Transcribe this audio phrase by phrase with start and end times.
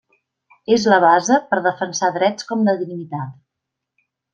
[0.75, 3.41] És la base per defensar drets com la dignitat.